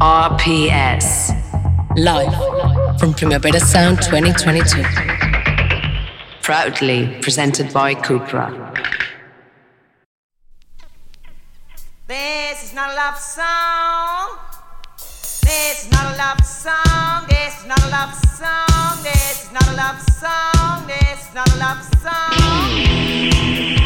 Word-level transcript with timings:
RPS. 0.00 1.34
Live 1.96 2.34
from 3.00 3.12
Primavera 3.14 3.58
Sound 3.58 4.00
2022. 4.02 4.84
Proudly 6.42 7.18
presented 7.20 7.72
by 7.72 7.94
Cupra. 7.94 8.54
This 12.06 12.64
is 12.64 12.74
not 12.74 12.90
a 12.92 12.94
love 12.94 13.18
song. 13.18 14.38
This 15.42 15.84
is 15.84 15.90
not 15.90 16.14
a 16.14 16.16
love 16.16 16.44
song. 16.44 17.26
This 17.28 17.60
is 17.60 17.66
not 17.66 17.84
a 17.84 17.90
love 17.90 18.14
song. 18.14 19.02
This 19.02 19.44
is 19.44 19.52
not 19.52 19.68
a 19.68 19.76
love 19.76 20.00
song. 20.00 20.86
This 20.86 21.28
is 21.28 21.34
not 21.34 21.54
a 21.54 21.58
love 21.58 21.82
song. 22.02 23.77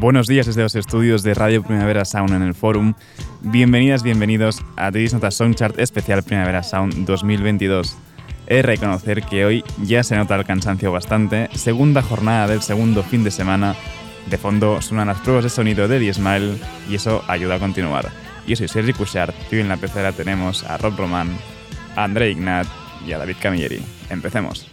Buenos 0.00 0.26
días 0.26 0.46
desde 0.46 0.62
los 0.62 0.74
estudios 0.76 1.22
de 1.22 1.34
Radio 1.34 1.62
Primavera 1.62 2.06
Sound 2.06 2.32
en 2.32 2.40
el 2.40 2.54
Forum. 2.54 2.94
Bienvenidas, 3.42 4.02
bienvenidos 4.02 4.62
a 4.76 4.90
Davis 4.90 5.12
Nota 5.12 5.30
Songchart 5.30 5.78
especial 5.78 6.22
Primavera 6.22 6.62
Sound 6.62 7.04
2022. 7.04 7.98
He 8.46 8.54
de 8.54 8.62
reconocer 8.62 9.22
que 9.22 9.44
hoy 9.44 9.62
ya 9.84 10.02
se 10.02 10.16
nota 10.16 10.36
el 10.36 10.46
cansancio 10.46 10.90
bastante. 10.90 11.50
Segunda 11.54 12.00
jornada 12.00 12.46
del 12.46 12.62
segundo 12.62 13.02
fin 13.02 13.24
de 13.24 13.30
semana. 13.30 13.76
De 14.30 14.38
fondo 14.38 14.80
suenan 14.80 15.08
las 15.08 15.20
pruebas 15.20 15.44
de 15.44 15.50
sonido 15.50 15.86
de 15.86 16.14
Smile 16.14 16.56
y 16.88 16.94
eso 16.94 17.22
ayuda 17.28 17.56
a 17.56 17.58
continuar. 17.58 18.08
Yo 18.46 18.56
soy 18.56 18.68
Sergi 18.68 18.94
Cushart 18.94 19.34
y 19.52 19.58
en 19.58 19.68
la 19.68 19.76
pecera 19.76 20.12
tenemos 20.12 20.64
a 20.64 20.78
Rob 20.78 20.96
Roman, 20.96 21.28
a 21.94 22.04
André 22.04 22.30
Ignat 22.30 22.66
y 23.06 23.12
a 23.12 23.18
David 23.18 23.36
Camilleri. 23.38 23.82
Empecemos. 24.08 24.66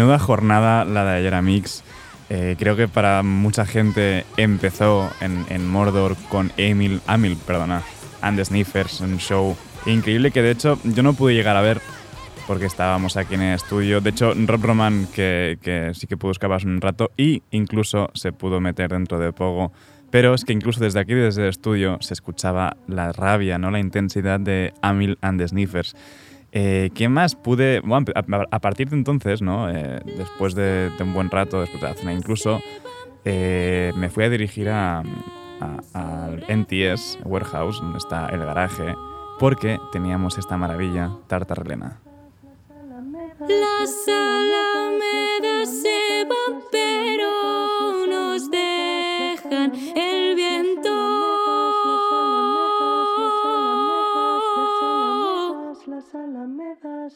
Menuda 0.00 0.18
jornada 0.18 0.86
la 0.86 1.04
de 1.04 1.18
ayer 1.18 1.34
a 1.34 1.42
Mix. 1.42 1.84
Eh, 2.30 2.56
creo 2.58 2.74
que 2.74 2.88
para 2.88 3.22
mucha 3.22 3.66
gente 3.66 4.24
empezó 4.38 5.10
en, 5.20 5.68
Mordor 5.68 6.16
con 6.30 6.52
Emil, 6.56 7.02
Amil, 7.06 7.36
perdona, 7.36 7.82
and 8.22 8.38
the 8.38 8.44
Sniffers, 8.46 9.02
un 9.02 9.18
show 9.18 9.54
increíble 9.84 10.30
que 10.30 10.40
de 10.40 10.52
hecho 10.52 10.78
yo 10.84 11.02
no 11.02 11.12
pude 11.12 11.34
llegar 11.34 11.54
a 11.54 11.60
ver 11.60 11.82
porque 12.46 12.64
estábamos 12.64 13.18
aquí 13.18 13.34
en 13.34 13.42
el 13.42 13.56
estudio. 13.56 14.00
De 14.00 14.08
hecho, 14.08 14.32
Rob 14.32 14.64
Roman, 14.64 15.06
que, 15.14 15.58
sí 15.92 16.06
que 16.06 16.16
pudo 16.16 16.30
escapar 16.30 16.64
un 16.64 16.80
rato 16.80 17.10
y 17.18 17.42
incluso 17.50 18.08
se 18.14 18.32
pudo 18.32 18.58
meter 18.58 18.88
dentro 18.88 19.18
de 19.18 19.34
Pogo. 19.34 19.70
Pero 20.10 20.32
es 20.32 20.46
que 20.46 20.54
incluso 20.54 20.80
desde 20.80 21.00
aquí, 21.00 21.12
desde 21.12 21.42
el 21.42 21.50
estudio, 21.50 21.98
se 22.00 22.14
escuchaba 22.14 22.78
la 22.88 23.12
rabia, 23.12 23.58
¿no? 23.58 23.70
la 23.70 23.80
intensidad 23.80 24.40
de 24.40 24.72
Amil 24.80 25.18
and 25.20 25.38
the 25.38 25.46
Sniffers. 25.46 25.94
Eh, 26.52 26.90
¿Qué 26.94 27.08
más 27.08 27.36
pude.? 27.36 27.80
Bueno, 27.80 28.06
a, 28.50 28.58
partir 28.58 28.90
de 28.90 28.96
entonces, 28.96 29.40
¿no? 29.40 29.70
Eh, 29.70 30.00
después 30.16 30.54
de, 30.54 30.90
un 31.00 31.14
buen 31.14 31.30
rato, 31.30 31.60
después 31.60 31.80
de 31.80 31.88
la 31.88 31.94
cena 31.94 32.12
incluso, 32.12 32.60
eh, 33.24 33.92
me 33.96 34.10
fui 34.10 34.24
a 34.24 34.30
dirigir 34.30 34.68
al 34.68 35.04
NTS 36.48 37.18
Warehouse, 37.24 37.80
donde 37.80 37.98
está 37.98 38.28
el 38.28 38.40
garaje, 38.40 38.94
porque 39.38 39.78
teníamos 39.92 40.38
esta 40.38 40.56
maravilla, 40.56 41.10
tarta 41.28 41.54
relena. 41.54 42.00
Las 43.40 44.08
alamedas 44.08 45.70
se 45.82 46.26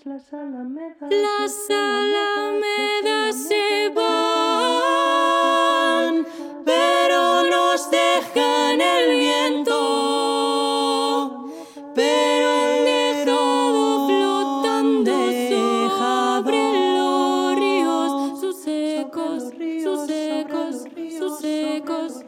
las 0.03 0.33
alamedas, 0.33 1.11
las 1.11 1.71
alamedas 1.71 3.37
se 3.37 3.91
van, 3.95 4.75
pero 6.65 7.45
nos 7.45 7.91
dejan 7.91 8.81
el 8.81 9.19
viento, 9.19 9.79
pero 11.95 12.49
han 12.49 12.85
dejado 12.85 14.07
flotando 14.09 15.13
sobre 16.01 16.63
los 16.99 17.57
ríos, 17.57 18.41
sus 18.41 18.57
secos, 18.57 19.53
sus 19.83 20.07
secos, 20.07 20.85
sus 21.19 21.39
secos. 21.39 22.25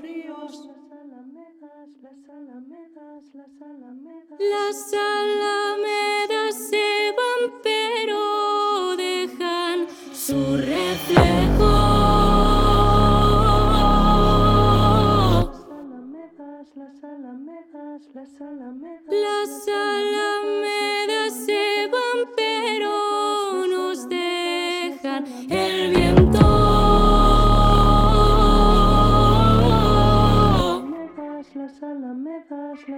Las 4.38 4.92
alamedas 4.92 5.95
las 18.16 18.40
alamedas, 18.40 19.02
las 19.10 19.68
alamedas 19.68 21.34
se 21.34 21.86
van, 21.92 22.26
pero 22.34 23.66
nos 23.66 24.08
dejan 24.08 25.26
el 25.50 25.94
viento. 25.94 26.38
las 31.58 31.82
alamedas, 31.82 32.88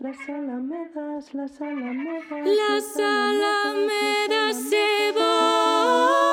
las 0.00 0.28
alamedas, 0.28 1.34
las 1.34 1.60
alamedas. 1.60 2.44
Las 2.44 2.96
alamedas 2.96 4.56
se 4.70 5.12
van, 5.18 6.31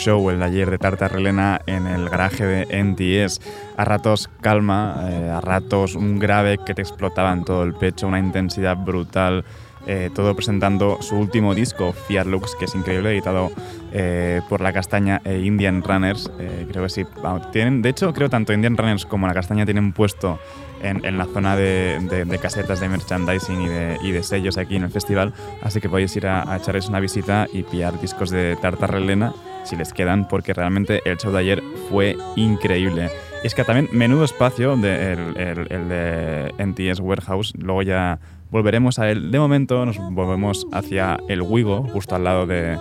show 0.00 0.30
el 0.30 0.42
ayer 0.42 0.70
de 0.70 0.78
Tartarrelena 0.78 1.60
en 1.66 1.86
el 1.86 2.08
garaje 2.08 2.44
de 2.46 2.82
NTS. 2.82 3.40
A 3.76 3.84
ratos 3.84 4.28
calma, 4.40 5.08
eh, 5.10 5.30
a 5.30 5.40
ratos 5.40 5.94
un 5.94 6.18
grave 6.18 6.58
que 6.64 6.74
te 6.74 6.82
explotaba 6.82 7.32
en 7.32 7.44
todo 7.44 7.62
el 7.64 7.74
pecho, 7.74 8.08
una 8.08 8.18
intensidad 8.18 8.76
brutal. 8.76 9.44
eh, 9.86 10.10
todo 10.14 10.36
presentando 10.36 10.98
su 11.00 11.16
último 11.16 11.54
disco, 11.54 11.94
Fiat 11.94 12.26
Lux, 12.26 12.54
que 12.58 12.66
es 12.66 12.74
increíble, 12.74 13.12
editado 13.12 13.50
eh, 13.92 14.42
por 14.46 14.60
La 14.60 14.74
Castaña 14.74 15.22
e 15.24 15.38
Indian 15.40 15.82
Runners. 15.82 16.30
eh, 16.38 16.66
creo 16.70 16.82
que 16.84 16.90
sí. 16.90 17.06
Vamos, 17.22 17.50
tienen, 17.50 17.80
de 17.80 17.88
hecho, 17.88 18.12
creo 18.12 18.28
tanto 18.28 18.52
Indian 18.52 18.76
Runners 18.76 19.06
como 19.06 19.26
La 19.26 19.32
Castaña 19.32 19.64
tienen 19.64 19.94
puesto 19.94 20.38
en, 20.82 21.02
en 21.06 21.16
la 21.16 21.24
zona 21.24 21.56
de, 21.56 21.98
de- 22.10 22.26
de 22.26 22.38
casetas 22.38 22.78
de 22.80 22.90
merchandising 22.90 23.62
y 23.62 23.68
de, 23.68 23.98
y 24.02 24.12
de 24.12 24.22
sellos 24.22 24.58
aquí 24.58 24.76
en 24.76 24.82
el 24.84 24.90
festival. 24.90 25.32
Así 25.62 25.80
que 25.80 25.88
podéis 25.88 26.14
ir 26.14 26.26
a, 26.26 26.42
a 26.52 26.58
echarles 26.58 26.88
una 26.90 27.00
visita 27.00 27.46
y 27.50 27.62
pillar 27.62 27.98
discos 28.02 28.28
de 28.30 28.56
Tartarrelena 28.60 29.32
si 29.64 29.76
les 29.76 29.92
quedan, 29.92 30.28
porque 30.28 30.52
realmente 30.52 31.00
el 31.04 31.16
show 31.16 31.32
de 31.32 31.38
ayer 31.38 31.62
fue 31.88 32.16
increíble. 32.36 33.10
Es 33.42 33.54
que 33.54 33.64
también 33.64 33.88
menudo 33.92 34.24
espacio 34.24 34.76
de 34.76 35.12
el, 35.12 35.88
de 35.88 36.52
NTS 36.58 37.00
Warehouse, 37.00 37.54
luego 37.56 37.82
ya 37.82 38.18
volveremos 38.50 38.98
a 38.98 39.10
él. 39.10 39.30
De 39.30 39.38
momento 39.38 39.86
nos 39.86 39.98
volvemos 39.98 40.66
hacia 40.72 41.18
el 41.28 41.42
Wigo, 41.42 41.84
justo 41.84 42.16
al 42.16 42.24
lado 42.24 42.46
de, 42.46 42.78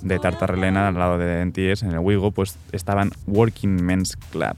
de 0.00 0.18
Tartarrelena, 0.18 0.88
al 0.88 0.94
lado 0.94 1.18
de 1.18 1.44
NTS, 1.44 1.82
en 1.82 1.92
el 1.92 1.98
Wigo, 1.98 2.30
pues 2.30 2.58
estaban 2.72 3.10
Working 3.26 3.84
Men's 3.84 4.16
Club. 4.30 4.56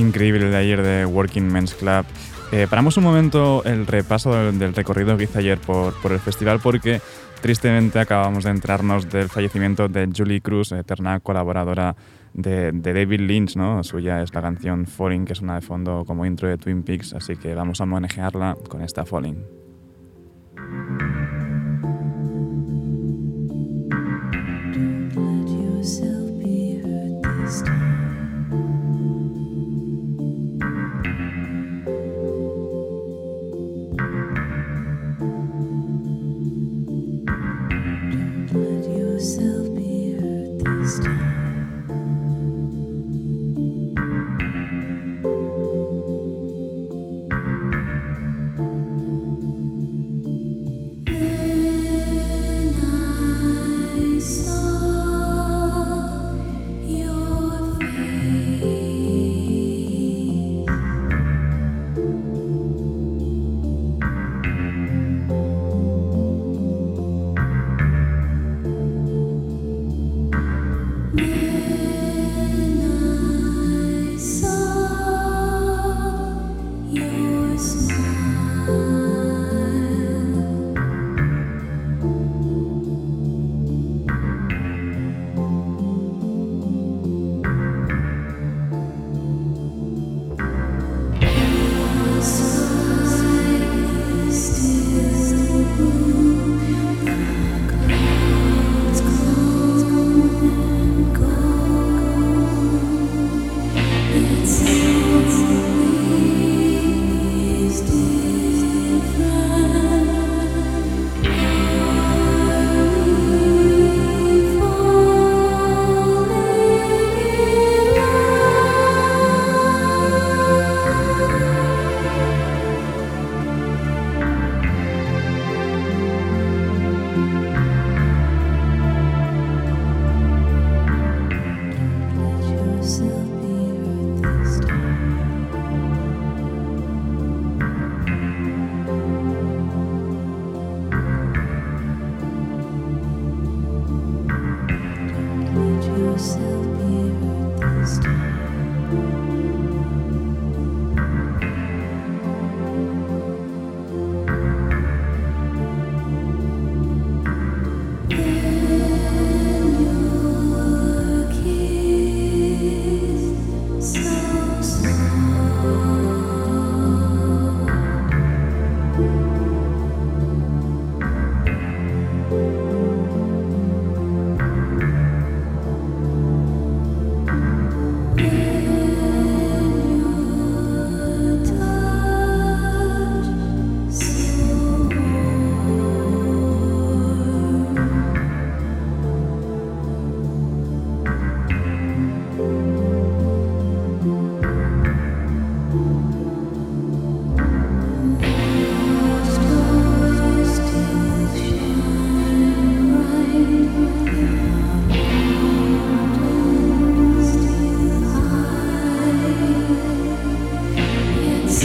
Increíble 0.00 0.46
de 0.46 0.56
ayer 0.56 0.82
de 0.82 1.04
Working 1.04 1.46
Men's 1.52 1.74
Club. 1.74 2.06
Eh, 2.52 2.66
paramos 2.68 2.96
un 2.96 3.04
momento 3.04 3.62
el 3.64 3.86
repaso 3.86 4.34
del, 4.34 4.58
del 4.58 4.74
recorrido 4.74 5.16
que 5.18 5.24
hice 5.24 5.40
ayer 5.40 5.58
por, 5.58 5.92
por 6.00 6.12
el 6.12 6.18
festival 6.18 6.58
porque 6.58 7.02
tristemente 7.42 7.98
acabamos 7.98 8.44
de 8.44 8.50
enterarnos 8.50 9.10
del 9.10 9.28
fallecimiento 9.28 9.88
de 9.88 10.08
Julie 10.16 10.40
Cruz, 10.40 10.72
eterna 10.72 11.20
colaboradora 11.20 11.94
de, 12.32 12.72
de 12.72 12.92
David 12.94 13.20
Lynch, 13.20 13.56
¿no? 13.56 13.84
Suya 13.84 14.22
es 14.22 14.32
la 14.34 14.40
canción 14.40 14.86
Falling, 14.86 15.26
que 15.26 15.34
es 15.34 15.42
una 15.42 15.56
de 15.56 15.60
fondo 15.60 16.04
como 16.06 16.24
intro 16.24 16.48
de 16.48 16.56
Twin 16.56 16.82
Peaks, 16.82 17.12
así 17.12 17.36
que 17.36 17.54
vamos 17.54 17.82
a 17.82 17.86
manejarla 17.86 18.56
con 18.68 18.80
esta 18.80 19.04
Falling. 19.04 19.59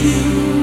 Pues 0.06 0.55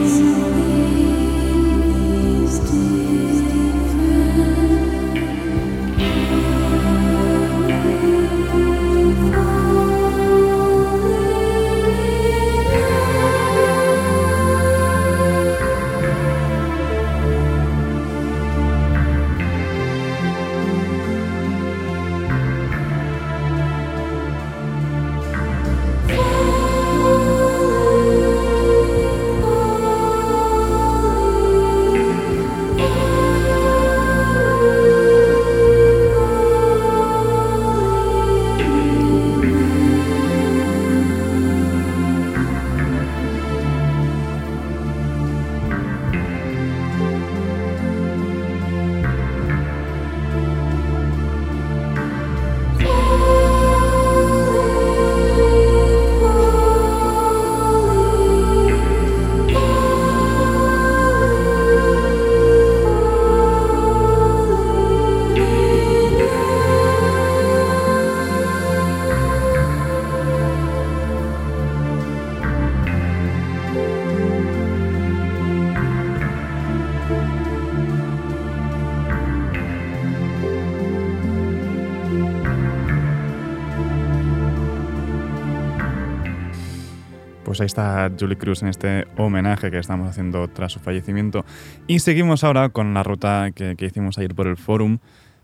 ahí 87.63 87.67
está 87.67 88.12
Julie 88.20 88.38
Cruz 88.38 88.62
en 88.62 88.67
este 88.67 89.08
homenaje 89.17 89.72
que 89.72 89.77
estamos 89.77 90.10
haciendo 90.10 90.48
tras 90.50 90.74
su 90.74 90.79
fallecimiento. 90.79 91.46
Y 91.88 92.00
seguimos 92.00 92.43
ahora 92.43 92.70
con 92.70 92.93
la 92.93 93.03
ruta 93.03 93.51
que, 93.55 93.75
que 93.75 93.86
hicimos 93.86 94.17
ayer 94.17 94.36
por 94.36 94.48
el 94.48 94.58
forum. 94.58 95.00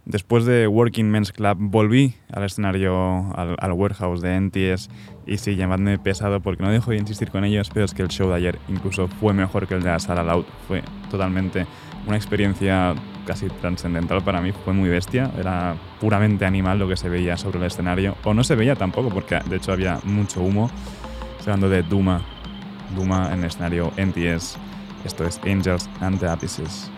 Después 0.06 0.46
de 0.46 0.68
Working 0.68 1.10
Men's 1.10 1.32
Club 1.32 1.58
volví 1.60 2.16
al 2.32 2.44
escenario, 2.44 3.34
al, 3.36 3.56
al 3.60 3.72
warehouse 3.74 4.22
de 4.22 4.40
NTS 4.40 4.90
y 5.28 5.38
sí, 5.38 5.56
llamadme 5.56 6.00
pesado 6.00 6.40
porque 6.40 6.64
no 6.64 6.72
dejo 6.72 6.92
de 6.92 6.98
insistir 6.98 7.30
con 7.30 7.44
ellos, 7.44 7.70
pero 7.72 7.86
es 7.86 7.94
que 7.94 8.02
el 8.02 8.08
show 8.08 8.30
de 8.30 8.36
ayer 8.36 8.60
incluso 8.68 9.08
fue 9.08 9.34
mejor 9.34 9.68
que 9.68 9.76
el 9.76 9.84
de 9.84 9.90
la 9.90 10.00
Sala 10.00 10.24
Loud. 10.24 10.46
Fue 10.68 10.82
totalmente 11.12 11.68
una 12.08 12.18
experiencia 12.18 12.96
casi 13.26 13.48
trascendental 13.48 14.24
para 14.24 14.42
mí, 14.42 14.52
fue 14.52 14.74
muy 14.74 14.90
bestia, 14.90 15.30
era 15.38 15.76
puramente 16.00 16.46
animal 16.46 16.80
lo 16.80 16.88
que 16.88 16.98
se 16.98 17.10
veía 17.10 17.38
sobre 17.38 17.60
el 17.60 17.66
escenario, 17.66 18.16
o 18.24 18.34
no 18.34 18.44
se 18.44 18.56
veía 18.56 18.76
tampoco 18.76 19.10
porque 19.10 19.40
de 19.48 19.58
hecho 19.58 19.72
había 19.72 20.00
mucho 20.04 20.42
humo. 20.42 20.72
Estoy 21.40 21.54
hablando 21.54 21.70
de 21.70 21.84
Duma, 21.84 22.22
Duma 22.94 23.32
en 23.32 23.40
el 23.40 23.46
escenario 23.46 23.94
NTS. 23.96 24.58
Esto 25.06 25.26
es 25.26 25.40
Angels 25.46 25.90
and 26.02 26.20
the 26.20 26.28
Abysses. 26.28 26.92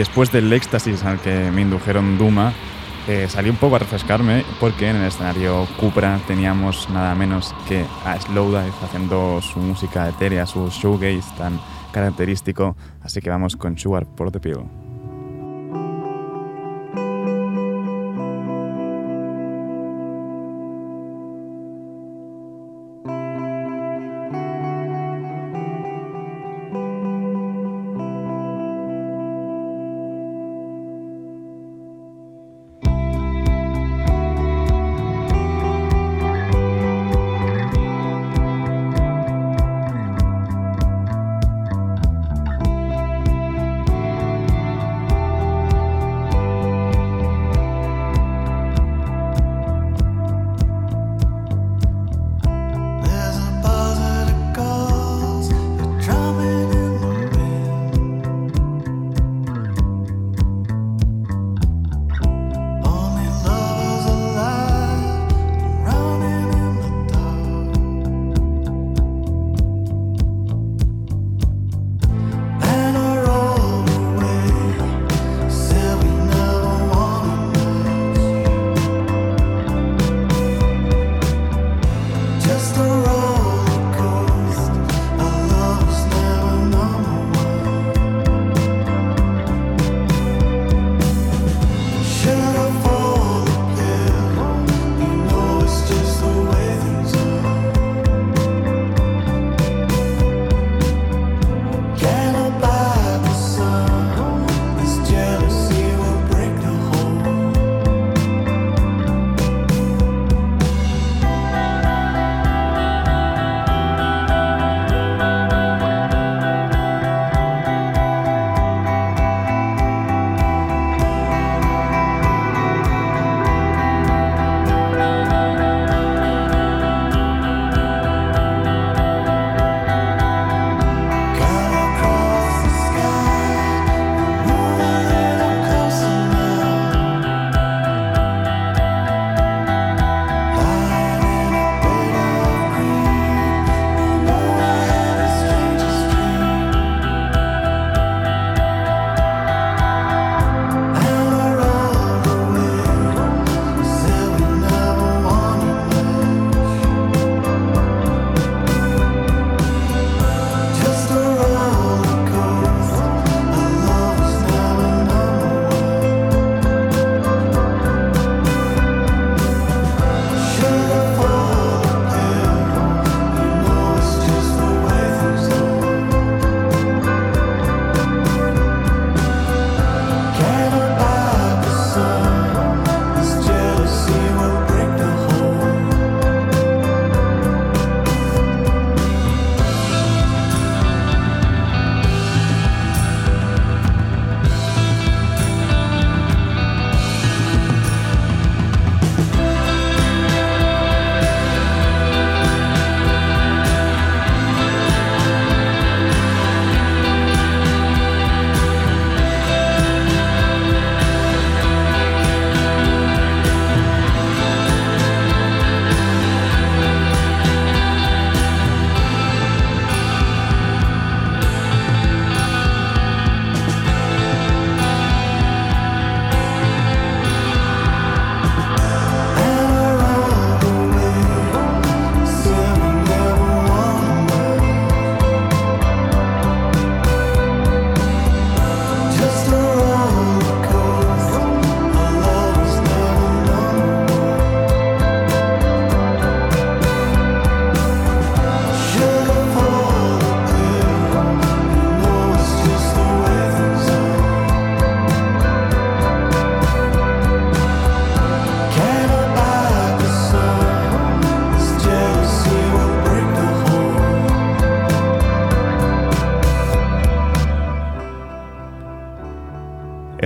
Después 0.00 0.32
del 0.32 0.50
éxtasis 0.50 1.04
al 1.04 1.20
que 1.20 1.50
me 1.50 1.60
indujeron 1.60 2.16
Duma, 2.16 2.54
eh, 3.06 3.26
salí 3.28 3.50
un 3.50 3.56
poco 3.56 3.76
a 3.76 3.80
refrescarme 3.80 4.46
porque 4.58 4.88
en 4.88 4.96
el 4.96 5.08
escenario 5.08 5.66
Cupra 5.78 6.18
teníamos 6.26 6.88
nada 6.88 7.14
menos 7.14 7.54
que 7.68 7.84
a 8.06 8.18
Slowdive 8.18 8.72
haciendo 8.82 9.42
su 9.42 9.58
música 9.58 10.08
etérea, 10.08 10.46
su 10.46 10.70
shoegaze 10.70 11.36
tan 11.36 11.60
característico. 11.92 12.76
Así 13.02 13.20
que 13.20 13.28
vamos 13.28 13.56
con 13.56 13.76
Sugar 13.76 14.06
por 14.06 14.32
the 14.32 14.40
Pill. 14.40 14.79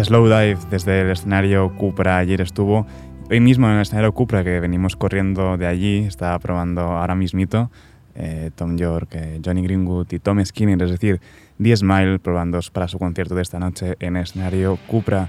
Slowdive 0.04 0.58
desde 0.70 1.00
el 1.00 1.10
escenario 1.10 1.74
Cupra 1.76 2.18
ayer 2.18 2.40
estuvo. 2.40 2.86
Hoy 3.30 3.40
mismo 3.40 3.66
en 3.68 3.76
el 3.76 3.82
escenario 3.82 4.12
Cupra, 4.12 4.44
que 4.44 4.60
venimos 4.60 4.96
corriendo 4.96 5.56
de 5.56 5.66
allí, 5.66 5.98
está 5.98 6.38
probando 6.38 6.82
ahora 6.82 7.14
mismito 7.14 7.70
eh, 8.14 8.50
Tom 8.54 8.76
York, 8.76 9.08
eh, 9.12 9.40
Johnny 9.44 9.62
Greenwood 9.62 10.12
y 10.12 10.18
Tom 10.18 10.44
Skinner, 10.44 10.82
es 10.82 10.90
decir, 10.90 11.20
10 11.58 11.82
Mile 11.82 12.18
probando 12.18 12.60
para 12.72 12.86
su 12.86 12.98
concierto 12.98 13.34
de 13.34 13.42
esta 13.42 13.58
noche 13.58 13.96
en 13.98 14.16
escenario 14.16 14.78
Cupra. 14.86 15.28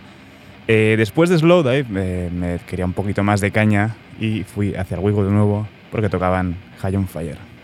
Eh, 0.67 0.95
después 0.97 1.29
de 1.29 1.37
Slowdive 1.37 1.85
eh, 1.95 2.29
me 2.33 2.59
quería 2.67 2.85
un 2.85 2.93
poquito 2.93 3.23
más 3.23 3.39
de 3.39 3.51
caña 3.51 3.95
y 4.19 4.43
fui 4.43 4.75
hacia 4.75 4.97
el 4.97 5.03
Wigo 5.03 5.23
de 5.23 5.31
nuevo 5.31 5.67
porque 5.91 6.09
tocaban 6.09 6.57
High 6.79 6.95
on 6.97 7.07
Fire. 7.07 7.54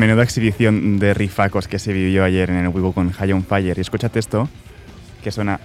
Menuda 0.00 0.22
exhibición 0.22 0.98
de 0.98 1.12
rifacos 1.12 1.68
que 1.68 1.78
se 1.78 1.92
vivió 1.92 2.24
ayer 2.24 2.48
en 2.48 2.56
el 2.56 2.68
Weibo 2.68 2.92
con 2.94 3.10
High 3.12 3.32
on 3.34 3.44
Fire. 3.44 3.76
Y 3.76 3.82
escúchate 3.82 4.18
esto, 4.18 4.48
que 5.22 5.30
suena 5.30 5.60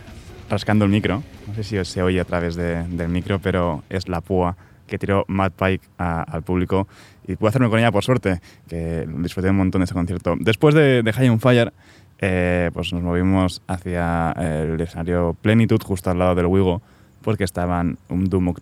rascando 0.50 0.84
el 0.84 0.92
micro. 0.92 1.24
No 1.48 1.56
sé 1.56 1.64
si 1.64 1.86
se 1.86 2.04
oye 2.04 2.20
a 2.20 2.26
través 2.26 2.56
de- 2.56 2.84
del 2.84 3.08
micro, 3.08 3.40
pero 3.40 3.84
es 3.90 4.10
la 4.10 4.20
púa 4.20 4.58
que 4.88 5.00
tiró 5.00 5.24
Matt 5.30 5.54
Pike 5.54 5.86
a- 5.98 6.24
al 6.24 6.44
público. 6.44 6.86
Y 7.26 7.38
pude 7.38 7.48
hacerme 7.48 7.70
con 7.70 7.80
ella 7.80 7.94
por 7.94 8.04
suerte, 8.04 8.42
que 8.68 9.08
disfruté 9.20 9.50
un 9.52 9.56
montón 9.56 9.80
de 9.80 9.86
ese 9.86 9.94
concierto. 9.94 10.36
Después 10.38 10.76
de, 10.76 11.02
de 11.02 11.14
High 11.14 11.30
on 11.30 11.40
Fire, 11.40 11.72
eh, 12.20 12.72
pues 12.74 12.92
nos 12.92 13.04
movimos 13.04 13.62
hacia 13.68 14.34
el 14.34 14.82
escenario 14.82 15.34
Plenitud, 15.42 15.82
justo 15.82 16.12
al 16.12 16.20
lado 16.20 16.36
del 16.36 16.48
Wigo, 16.48 16.82
porque 17.22 17.46
estaban 17.46 17.98
un 18.10 18.26
Doom. 18.26 18.54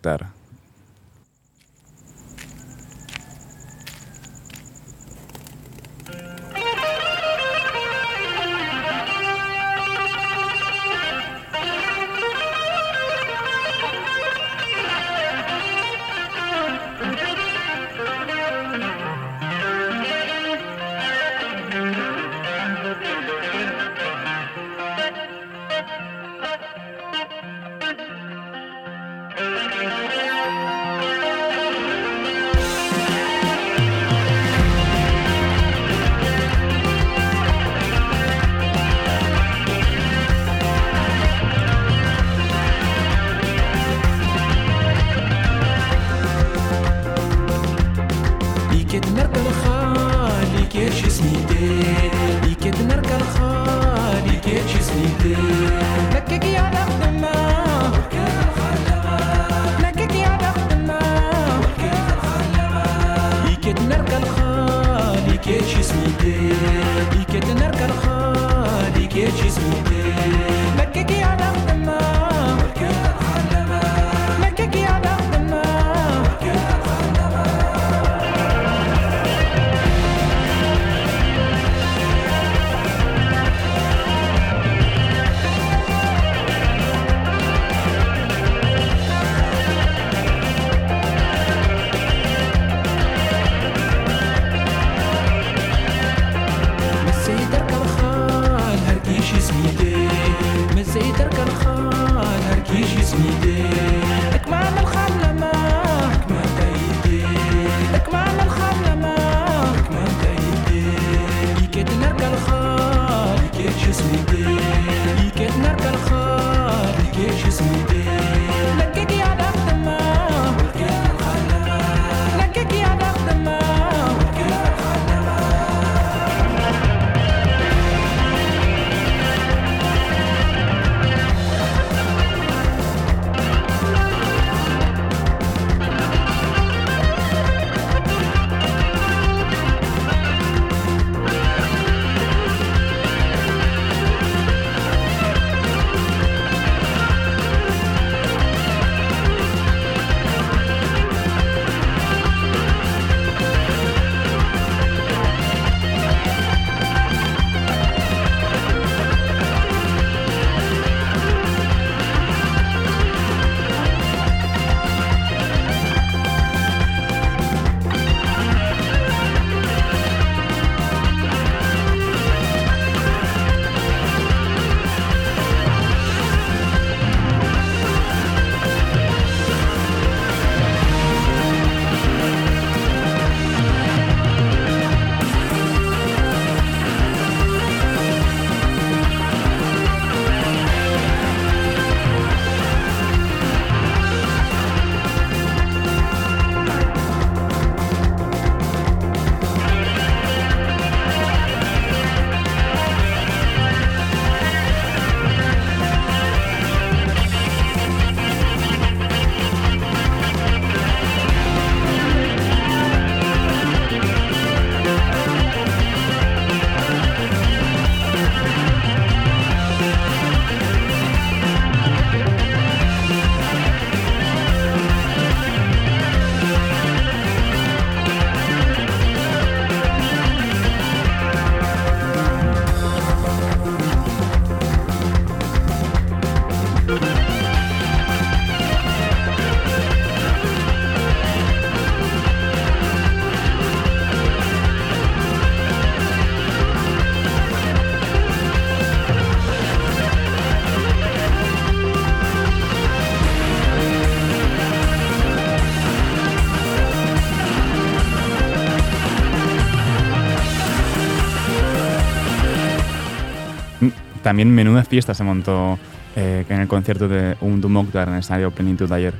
También 264.23 264.49
menuda 264.53 264.83
fiesta 264.83 265.13
se 265.13 265.23
montó 265.23 265.77
eh, 266.15 266.45
en 266.49 266.62
el 266.62 266.67
concierto 266.67 267.07
de 267.07 267.36
Undu 267.41 267.69
Mokhtar 267.69 268.07
en 268.07 268.15
el 268.15 268.19
escenario 268.21 268.49
Plenitud 268.51 268.89
de 268.89 268.95
ayer. 268.95 269.13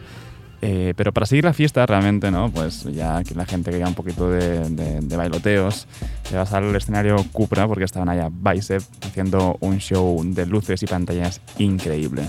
Eh, 0.65 0.93
pero 0.95 1.11
para 1.11 1.25
seguir 1.25 1.43
la 1.43 1.51
fiesta, 1.51 1.85
realmente, 1.85 2.31
¿no? 2.31 2.49
Pues 2.49 2.83
ya 2.85 3.21
que 3.25 3.35
la 3.35 3.45
gente 3.45 3.69
quería 3.69 3.85
un 3.85 3.95
poquito 3.95 4.29
de, 4.29 4.69
de- 4.69 5.01
de 5.01 5.17
bailoteos, 5.17 5.87
se 6.23 6.35
va 6.37 6.43
a 6.43 6.45
salir 6.45 6.69
al 6.69 6.75
escenario 6.77 7.17
Cupra 7.33 7.67
porque 7.67 7.83
estaban 7.83 8.07
allá 8.07 8.29
Bicep 8.31 8.81
haciendo 9.05 9.57
un 9.59 9.79
show 9.79 10.21
de 10.23 10.45
luces 10.45 10.81
y 10.81 10.85
pantallas 10.85 11.41
increíble. 11.57 12.23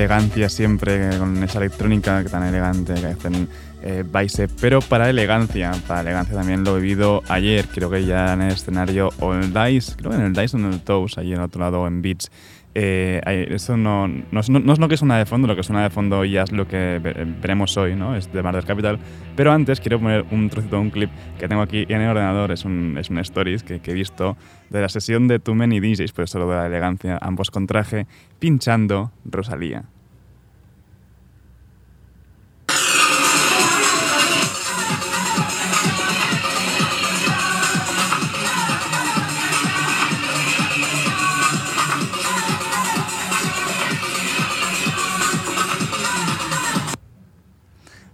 Elegancia 0.00 0.48
siempre 0.48 1.18
con 1.18 1.42
esa 1.42 1.58
electrónica 1.58 2.24
tan 2.24 2.42
elegante 2.44 2.94
que 2.94 3.06
hacen 3.06 3.48
eh, 3.82 4.02
Bicep. 4.10 4.50
Pero 4.60 4.80
para 4.80 5.10
elegancia, 5.10 5.72
para 5.86 6.00
elegancia 6.00 6.34
también 6.34 6.64
lo 6.64 6.76
he 6.76 6.80
vivido 6.80 7.22
ayer, 7.28 7.66
creo 7.66 7.90
que 7.90 8.04
ya 8.04 8.32
en 8.32 8.42
el 8.42 8.52
escenario 8.52 9.10
o 9.20 9.34
en 9.34 9.42
el 9.42 9.52
DICE, 9.52 9.96
creo 9.96 10.10
que 10.10 10.16
en 10.16 10.24
el 10.24 10.32
DICE 10.32 10.56
o 10.56 10.60
en 10.60 10.66
el 10.66 10.80
Toast, 10.80 11.18
allí 11.18 11.32
en 11.32 11.40
otro 11.40 11.60
lado 11.60 11.86
en 11.86 12.00
Beats. 12.02 12.30
Eh, 12.74 13.20
eso 13.50 13.76
no, 13.76 14.06
no, 14.08 14.40
es- 14.40 14.48
lo 14.48 14.88
que 14.88 14.96
suena 14.96 15.18
de 15.18 15.26
fondo, 15.26 15.48
lo 15.48 15.56
que 15.56 15.62
suena 15.62 15.82
de 15.82 15.90
fondo 15.90 16.24
ya 16.24 16.42
es 16.44 16.52
lo 16.52 16.68
que 16.68 17.00
ve- 17.02 17.26
veremos 17.40 17.76
hoy, 17.76 17.96
¿no? 17.96 18.14
Es 18.14 18.32
de 18.32 18.42
Murder 18.42 18.64
Capital. 18.64 18.98
Pero 19.36 19.50
antes 19.52 19.80
quiero 19.80 19.98
poner 19.98 20.24
un 20.30 20.48
trocito 20.50 20.76
de 20.76 20.82
un 20.82 20.90
clip 20.90 21.10
que 21.38 21.48
tengo 21.48 21.62
aquí 21.62 21.84
en 21.88 22.00
el 22.00 22.10
ordenador, 22.10 22.52
es 22.52 22.64
un, 22.64 22.96
es 22.98 23.10
un 23.10 23.18
stories 23.18 23.62
que, 23.64 23.80
he 23.84 23.94
visto 23.94 24.36
de 24.68 24.80
la 24.80 24.88
sesión 24.88 25.26
de 25.26 25.40
Too 25.40 25.54
Many 25.54 25.80
DJs, 25.80 26.12
por 26.12 26.24
eso 26.24 26.38
lo 26.38 26.48
de 26.48 26.56
la 26.56 26.66
elegancia, 26.66 27.18
ambos 27.20 27.50
con 27.50 27.66
traje, 27.66 28.06
pinchando 28.38 29.10
Rosalía. 29.24 29.84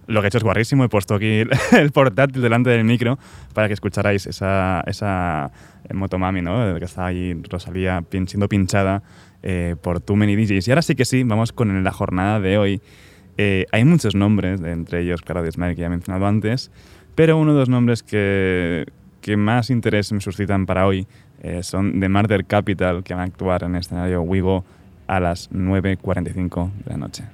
Lo 0.07 0.21
que 0.21 0.27
he 0.27 0.29
hecho 0.29 0.39
es 0.39 0.45
guarrísimo, 0.45 0.85
he 0.85 0.89
puesto 0.89 1.15
aquí 1.17 1.43
el, 1.73 1.93
portátil 1.93 2.41
delante 2.43 2.71
del 2.71 2.85
micro 2.85 3.19
para 3.55 3.67
que 3.67 3.75
escucharais 3.75 4.27
esa, 4.27 4.83
esa 4.87 5.51
eh, 5.89 5.95
motomami, 5.95 6.43
¿no? 6.43 6.79
Que 6.79 6.85
está 6.85 7.07
ahí 7.07 7.35
Rosalía 7.51 8.03
pin- 8.09 8.29
siendo 8.29 8.49
pinchada 8.49 9.03
eh, 9.43 9.75
por 9.83 10.01
Too 10.01 10.17
Many 10.17 10.37
DJs. 10.37 10.69
Y 10.69 10.71
ahora 10.71 10.83
sí 10.83 10.95
que 10.95 11.05
sí, 11.05 11.23
vamos 11.25 11.53
con 11.53 11.83
la 11.83 11.93
jornada 11.93 12.39
de 12.41 12.57
hoy. 12.59 12.81
Eh, 13.39 13.67
hay 13.73 13.85
muchos 13.85 14.15
nombres, 14.15 14.61
entre 14.63 15.03
ellos, 15.03 15.23
claro, 15.23 15.43
de 15.43 15.49
Ismael, 15.49 15.75
que 15.75 15.81
ya 15.83 15.87
he 15.87 15.91
mencionado 15.91 16.27
antes, 16.27 16.71
pero 17.15 17.37
uno 17.37 17.53
de 17.53 17.61
los 17.61 17.69
nombres 17.69 18.03
que, 18.03 18.87
que 19.21 19.37
más 19.37 19.71
interés 19.71 20.13
me 20.13 20.21
suscitan 20.21 20.67
para 20.67 20.87
hoy 20.87 21.07
eh, 21.43 21.63
son 21.63 22.01
de 22.01 22.09
Murder 22.09 22.45
Capital, 22.47 23.03
que 23.05 23.13
van 23.13 23.23
a 23.23 23.27
actuar 23.27 23.65
en 23.65 23.75
el 23.75 23.81
escenario 23.81 24.23
Wigo 24.23 24.65
a 25.07 25.21
las 25.21 25.51
9.45 25.51 26.71
de 26.85 26.91
la 26.91 26.97
noche. 26.97 27.25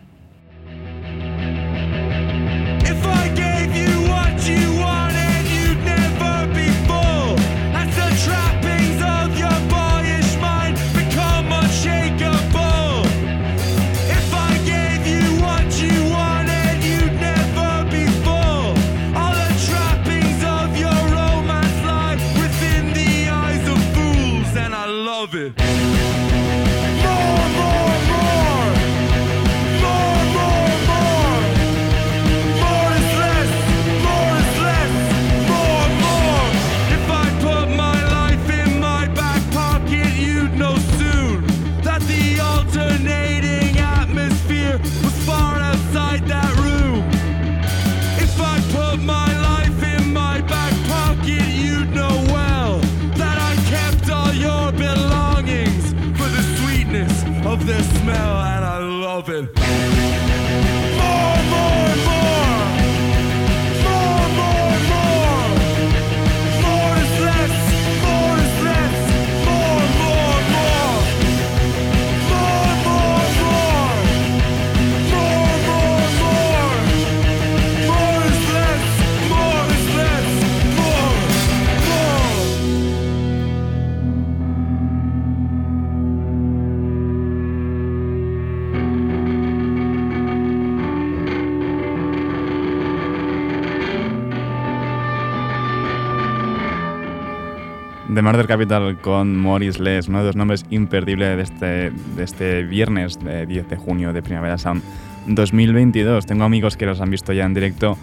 The 98.14 98.20
Murder 98.20 98.46
Capital 98.46 99.01
con 99.01 99.38
Morris 99.38 99.79
Les, 99.79 100.09
uno 100.09 100.18
de 100.18 100.25
los 100.27 100.37
nombres 100.37 100.66
imperdibles 100.68 101.37
de 101.37 101.42
este, 101.42 101.90
de 102.16 102.22
este 102.22 102.62
viernes 102.64 103.18
de 103.18 103.46
10 103.46 103.70
de 103.70 103.77
junio 103.77 104.12
de 104.12 104.22
Primavera 104.22 104.59
Sound 104.59 104.83
2022. 105.29 106.27
Tengo 106.27 106.44
amigos 106.44 106.77
que 106.77 106.85
los 106.85 107.01
han 107.01 107.11
visto 107.11 107.33
ya 107.33 107.44
en 107.44 107.55
directo 107.55 107.96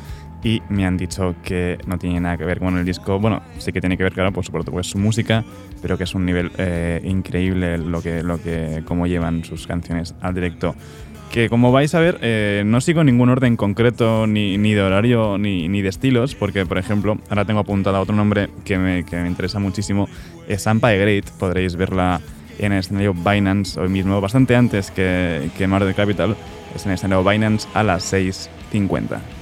y 0.44 0.64
me 0.70 0.86
han 0.86 0.98
dicho 0.98 1.36
que 1.44 1.78
no 1.86 2.00
tiene 2.00 2.20
nada 2.22 2.38
que 2.38 2.46
ver 2.46 2.60
con 2.60 2.78
el 2.78 2.86
disco. 2.86 3.20
Bueno, 3.20 3.42
sí 3.58 3.72
que 3.72 3.82
tiene 3.82 3.98
que 3.98 4.04
ver, 4.04 4.14
claro, 4.14 4.32
por 4.32 4.44
supuesto, 4.44 4.72
pues 4.72 4.88
su 4.88 4.98
música, 4.98 5.44
pero 5.82 5.98
que 5.98 6.06
es 6.06 6.16
un 6.16 6.26
nivel 6.26 6.52
eh, 6.58 7.02
increíble 7.04 7.78
lo 7.78 8.02
que, 8.02 8.24
lo 8.24 8.42
que, 8.42 8.82
cómo 8.86 9.06
llevan 9.06 9.44
sus 9.44 9.68
canciones 9.68 10.16
al 10.22 10.34
directo. 10.34 10.76
Que 11.32 11.50
como 11.50 11.72
vais 11.72 11.94
a 11.96 12.00
ver, 12.00 12.18
eh, 12.22 12.64
no 12.66 12.82
sigo 12.82 13.04
ningún 13.04 13.30
orden 13.30 13.56
concreto 13.56 14.28
ni, 14.28 14.58
ni 14.58 14.74
de 14.74 14.82
horario 14.82 15.38
ni, 15.38 15.68
ni, 15.68 15.82
de 15.82 15.90
estilos, 15.90 16.36
porque 16.36 16.66
por 16.66 16.78
ejemplo, 16.78 17.18
ahora 17.30 17.46
tengo 17.46 17.60
apuntado 17.60 18.00
otro 18.00 18.16
nombre 18.16 18.50
que 18.66 18.78
me, 18.78 19.04
que 19.06 19.18
me 19.18 19.28
interesa 19.28 19.60
muchísimo, 19.60 20.10
es 20.48 20.64
Sampa 20.64 20.92
Great, 20.92 21.30
podréis 21.32 21.76
verla 21.76 22.22
en 22.58 22.74
el 22.74 22.80
escenario 22.80 23.14
Binance 23.14 23.80
hoy 23.80 23.90
mismo, 23.90 24.20
bastante 24.20 24.56
antes 24.56 24.92
que, 24.92 25.50
que 25.58 25.68
Mar 25.68 25.86
del 25.86 25.96
Capital, 25.96 26.36
es 26.76 26.86
en 26.86 26.92
el 26.92 26.96
escenario 26.96 27.24
Binance 27.24 27.68
a 27.74 27.84
las 27.84 28.12
6.50. 28.12 29.39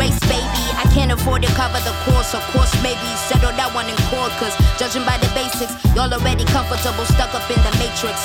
grace, 0.00 0.16
baby. 0.32 0.64
I 0.80 0.88
can't 0.96 1.12
afford 1.12 1.44
to 1.44 1.52
cover 1.52 1.76
the 1.84 1.92
course, 2.08 2.32
of 2.32 2.40
course, 2.56 2.72
maybe 2.80 3.04
settle 3.28 3.52
that 3.60 3.68
one 3.76 3.84
in 3.84 3.98
court. 4.08 4.32
Cause 4.40 4.56
judging 4.80 5.04
by 5.04 5.20
the 5.20 5.28
basics, 5.36 5.76
y'all 5.92 6.08
already 6.08 6.48
comfortable, 6.48 7.04
stuck 7.04 7.36
up 7.36 7.44
in 7.52 7.60
the 7.60 7.72
matrix. 7.76 8.16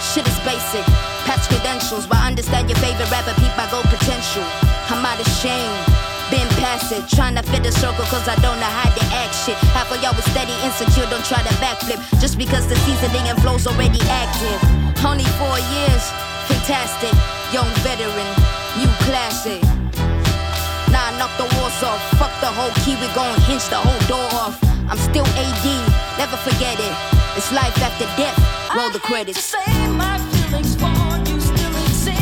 Shit 0.00 0.24
is 0.24 0.40
basic, 0.40 0.80
past 1.28 1.52
credentials, 1.52 2.08
but 2.08 2.16
understand 2.24 2.72
your 2.72 2.80
favorite 2.80 3.12
rapper, 3.12 3.36
peep 3.36 3.52
my 3.60 3.68
gold 3.68 3.84
potential. 3.92 4.40
I'm 4.88 5.04
out 5.04 5.20
of 5.20 5.28
shame. 5.36 5.68
Been 6.32 6.48
past 6.60 6.96
it, 6.96 7.04
trying 7.12 7.36
to 7.36 7.44
fit 7.44 7.60
the 7.60 7.72
circle 7.72 8.08
cause 8.08 8.24
I 8.24 8.36
don't 8.40 8.56
know 8.56 8.72
how 8.80 8.88
to 8.88 9.04
act 9.12 9.36
shit. 9.44 9.60
Half 9.76 9.92
of 9.92 10.00
y'all 10.00 10.16
was 10.16 10.24
steady, 10.32 10.56
insecure, 10.64 11.04
don't 11.12 11.24
try 11.28 11.44
to 11.44 11.54
backflip. 11.60 12.00
Just 12.24 12.40
because 12.40 12.64
the 12.72 12.76
seasoning 12.88 13.28
and 13.28 13.36
flow's 13.44 13.68
already 13.68 14.00
active. 14.08 14.60
Only 15.04 15.28
four 15.36 15.60
years, 15.76 16.04
fantastic. 16.48 17.12
Young 17.52 17.68
veteran, 17.84 18.28
new 18.80 18.88
classic. 19.04 19.60
Knock 21.18 21.34
the 21.36 21.50
walls 21.58 21.82
off. 21.82 21.98
Fuck 22.14 22.30
the 22.40 22.46
whole 22.46 22.70
key, 22.86 22.94
we 23.02 23.10
gon' 23.12 23.34
hinge 23.50 23.66
the 23.68 23.76
whole 23.76 24.02
door 24.06 24.28
off. 24.38 24.54
I'm 24.88 24.98
still 24.98 25.26
AD, 25.34 25.66
never 26.16 26.36
forget 26.38 26.78
it. 26.78 26.94
It's 27.36 27.50
life 27.50 27.74
after 27.82 28.06
death. 28.14 28.38
Roll 28.74 28.90
the 28.90 29.00
credits. 29.00 29.42
Say 29.42 29.66
my 29.98 30.18
feelings 30.30 30.78
for 30.78 30.94
you 31.26 31.40
still 31.40 31.74
exist. 31.82 32.14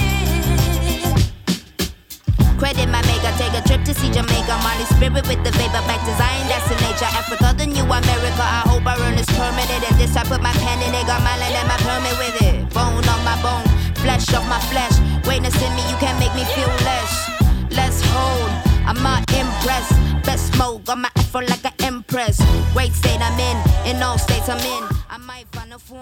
Credit 2.57 2.89
my 2.89 3.05
maker, 3.05 3.33
take 3.37 3.53
a 3.53 3.61
trip 3.69 3.85
to 3.85 3.93
see 3.93 4.09
Jamaica. 4.09 4.57
Molly 4.65 4.89
spirit 4.97 5.29
with 5.29 5.45
the 5.45 5.53
vapor 5.61 5.85
back 5.85 6.01
design, 6.09 6.49
that's 6.49 6.65
the 6.65 6.77
nature. 6.81 7.05
Africa, 7.13 7.53
the 7.53 7.67
new 7.69 7.85
America. 7.85 8.41
I 8.41 8.65
hope 8.65 8.87
I 8.89 8.97
earn 9.05 9.15
this 9.15 9.29
permanent. 9.37 9.85
And 9.93 10.01
this 10.01 10.17
I 10.17 10.25
put 10.25 10.41
my 10.41 10.53
pen 10.65 10.81
in 10.81 10.97
it, 10.97 11.05
got 11.05 11.21
my 11.21 11.37
land 11.37 11.53
and 11.53 11.69
my 11.69 11.77
permit 11.85 12.17
with 12.17 12.41
it. 12.49 12.73
Bone 12.73 13.05
on 13.05 13.21
my 13.29 13.37
bone, 13.45 13.69
flesh 14.01 14.33
off 14.33 14.49
my 14.49 14.61
flesh. 14.73 14.97
Greatness 15.23 15.55
in 15.61 15.69
me, 15.77 15.85
you 15.85 15.97
can't 16.01 16.17
make 16.17 16.33
me 16.33 16.49
feel 16.57 16.73
less. 16.89 17.29
Let's 17.77 18.01
hold, 18.09 18.49
I'm 18.87 19.03
not 19.03 19.31
impressed. 19.33 19.93
Best 20.25 20.57
mode, 20.57 20.85
got 20.85 20.99
like 21.35 21.65
an 21.65 21.73
empress. 21.85 22.39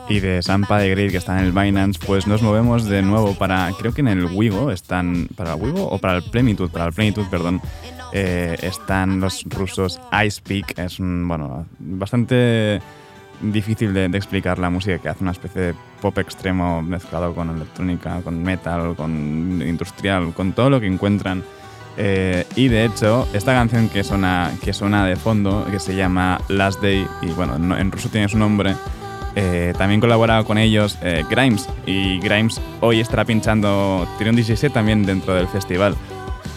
Y 0.09 0.21
de 0.21 0.43
Sampa 0.43 0.79
de 0.79 0.91
Great 0.91 1.11
que 1.11 1.17
está 1.17 1.39
en 1.39 1.47
el 1.47 1.53
Binance, 1.53 1.99
pues 2.05 2.27
nos 2.27 2.43
movemos 2.43 2.85
de 2.85 3.03
nuevo 3.03 3.35
para, 3.35 3.71
creo 3.79 3.95
que 3.95 4.01
en 4.01 4.09
el 4.09 4.27
Wigo 4.27 4.71
están, 4.71 5.29
para 5.37 5.55
el 5.55 5.63
Wigo 5.63 5.87
o 5.89 5.99
para 5.99 6.17
el 6.17 6.23
Plenitude, 6.25 6.69
para 6.69 6.87
el 6.87 6.93
Plenitude, 6.93 7.27
perdón, 7.31 7.61
eh, 8.13 8.57
están 8.61 9.21
los 9.21 9.45
rusos 9.45 10.01
Ice 10.25 10.41
Peak, 10.43 10.79
es 10.79 10.99
bueno, 10.99 11.67
bastante 11.79 12.81
difícil 13.41 13.95
de 13.95 14.05
explicar 14.07 14.59
la 14.59 14.71
música 14.71 14.99
que 14.99 15.09
hace 15.09 15.23
una 15.23 15.33
especie 15.33 15.61
de 15.61 15.75
pop 16.01 16.17
extremo 16.19 16.83
mezclado 16.83 17.35
con 17.35 17.51
electrónica, 17.51 18.21
con 18.23 18.43
metal, 18.43 18.95
con 18.95 19.63
industrial, 19.67 20.33
con 20.35 20.53
todo 20.53 20.71
lo 20.71 20.81
que 20.81 20.87
encuentran. 20.87 21.43
Eh, 21.97 22.45
y 22.57 22.69
de 22.69 22.85
hecho, 22.85 23.29
esta 23.33 23.53
canción 23.53 23.89
que 23.89 24.03
suena, 24.03 24.51
que 24.63 24.73
suena 24.73 25.07
de 25.07 25.17
fondo, 25.17 25.65
que 25.71 25.79
se 25.79 25.95
llama 25.95 26.41
Last 26.49 26.83
Day, 26.83 27.07
y 27.23 27.27
bueno, 27.29 27.59
no- 27.59 27.77
en 27.77 27.93
ruso 27.93 28.09
tiene 28.09 28.29
su 28.29 28.37
nombre, 28.39 28.75
eh, 29.37 29.73
también 29.79 30.01
colabora 30.01 30.43
con 30.45 30.59
ellos 30.59 30.99
eh, 31.03 31.25
Grimes. 31.31 31.69
Y 31.87 32.19
Grimes 32.21 32.61
hoy 32.81 33.01
estará 33.01 33.25
pinchando, 33.25 34.07
un 34.21 34.37
16 34.37 34.73
también 34.73 35.05
dentro 35.05 35.35
del 35.35 35.47
festival. 35.49 35.95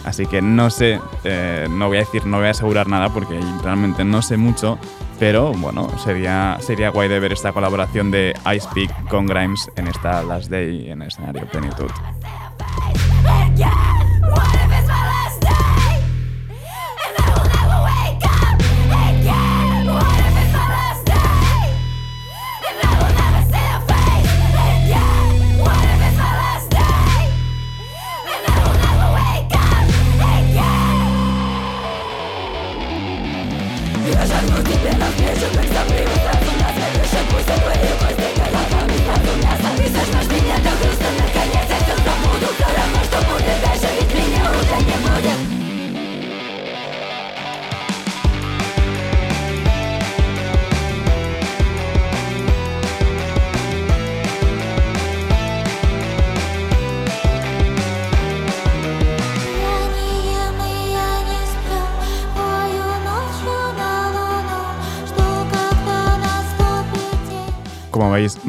Así 0.04 0.26
que 0.26 0.40
no 0.40 0.70
sé, 0.70 1.00
eh, 1.24 1.66
no 1.70 1.88
voy 1.88 1.98
a 1.98 2.00
decir, 2.00 2.24
no 2.24 2.38
voy 2.38 2.46
a 2.46 2.50
asegurar 2.50 2.86
nada 2.88 3.08
porque 3.12 3.38
realmente 3.62 4.04
no 4.04 4.22
sé 4.22 4.36
mucho, 4.36 4.78
pero 5.18 5.52
bueno, 5.52 5.88
sería, 6.02 6.56
sería 6.60 6.90
guay 6.90 7.08
de 7.08 7.18
ver 7.20 7.32
esta 7.32 7.52
colaboración 7.52 8.10
de 8.10 8.34
Ice 8.56 8.68
Peak 8.74 9.08
con 9.08 9.26
Grimes 9.26 9.68
en 9.76 9.88
esta 9.88 10.22
Last 10.22 10.50
Day 10.50 10.90
en 10.90 11.02
escenario 11.02 11.46
Plenitud. 11.46 11.90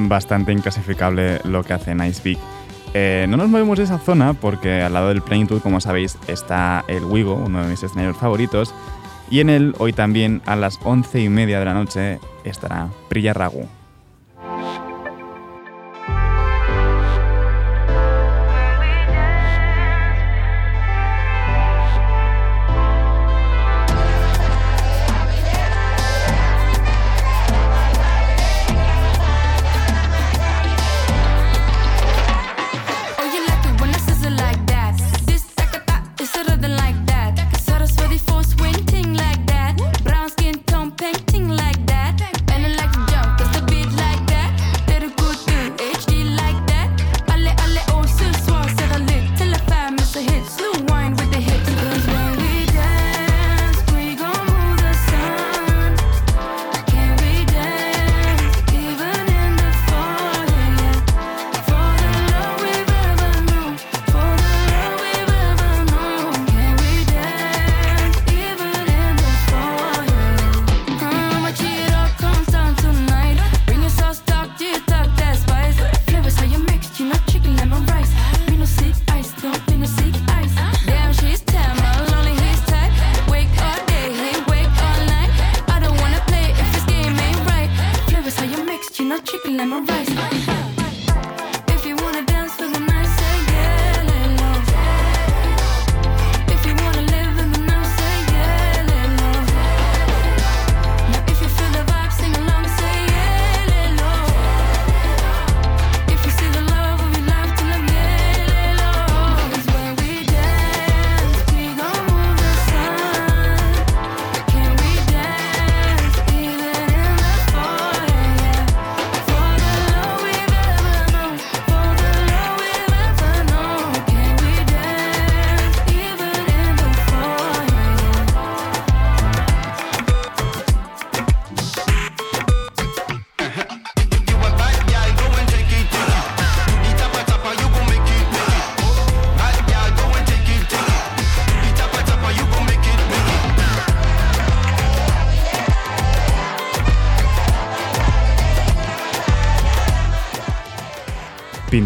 Bastante 0.07 0.51
inclasificable 0.51 1.41
lo 1.43 1.63
que 1.63 1.73
hace 1.73 1.95
Nice 1.95 2.21
Peak. 2.21 2.39
Eh, 2.93 3.27
no 3.29 3.37
nos 3.37 3.49
movemos 3.49 3.77
de 3.77 3.83
esa 3.83 3.99
zona 3.99 4.33
porque 4.33 4.81
al 4.81 4.93
lado 4.93 5.09
del 5.09 5.21
Plenitude, 5.21 5.61
como 5.61 5.81
sabéis, 5.81 6.17
está 6.27 6.83
el 6.87 7.03
Wigo, 7.03 7.35
uno 7.35 7.61
de 7.61 7.69
mis 7.69 7.83
escenarios 7.83 8.17
favoritos. 8.17 8.73
Y 9.29 9.41
en 9.41 9.49
él, 9.49 9.75
hoy 9.77 9.93
también 9.93 10.41
a 10.45 10.55
las 10.55 10.79
once 10.83 11.19
y 11.19 11.29
media 11.29 11.59
de 11.59 11.65
la 11.65 11.73
noche, 11.73 12.19
estará 12.43 12.89
Priya 13.09 13.33
Ragu. 13.33 13.67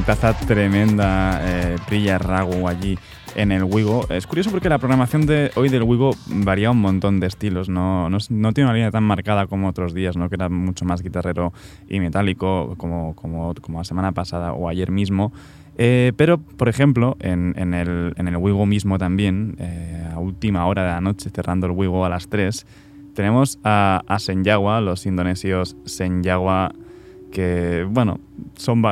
Pintaza 0.04 0.34
tremenda, 0.34 1.39
eh, 1.45 2.18
Ragu 2.18 2.68
allí 2.68 2.99
en 3.38 3.54
el 3.54 3.64
Wigo. 3.64 4.06
Es 4.10 4.28
curioso 4.28 4.51
porque 4.51 4.68
la 4.68 4.78
programación 4.78 5.26
de 5.26 5.49
hoy 5.56 5.70
del 5.70 5.84
Wigo 5.84 6.12
varía 6.28 6.72
un 6.72 6.82
montón 6.82 7.22
de 7.22 7.28
estilos, 7.28 7.70
no, 7.70 8.10
no, 8.10 8.18
no 8.30 8.51
tiene 8.51 8.70
una 8.70 8.74
línea 8.74 8.91
tan 8.91 9.06
marcada 9.06 9.47
como 9.47 9.70
otros 9.70 9.93
días, 9.93 10.18
¿no? 10.18 10.28
que 10.28 10.36
era 10.36 10.49
mucho 10.49 10.84
más 10.84 11.01
guitarrero 11.01 11.54
y 11.88 12.01
metálico, 12.01 12.76
como, 12.76 13.16
como, 13.16 13.54
como 13.62 13.78
la 13.78 13.86
semana 13.86 14.12
pasada 14.12 14.51
o 14.51 14.68
ayer 14.68 14.91
mismo. 14.91 15.32
Eh, 15.78 16.12
pero, 16.18 16.38
por 16.38 16.68
ejemplo, 16.68 17.16
en, 17.22 17.56
el, 17.74 18.14
en 18.18 18.28
el 18.28 18.36
mismo 18.66 18.97
también, 18.97 19.56
eh, 19.60 20.06
a 20.14 20.20
última 20.20 20.66
hora 20.66 20.84
de 20.84 20.89
la 20.89 20.99
noche, 20.99 21.30
cerrando 21.30 21.68
el 21.68 21.72
Wigo 21.72 22.04
a 22.04 22.10
las 22.10 22.28
3, 22.28 22.66
tenemos 23.16 23.58
a, 23.64 24.04
a 24.06 24.82
los 24.82 25.06
indonesios 25.06 25.78
Senyawa 25.86 26.74
que, 27.34 27.86
bueno, 27.89 28.19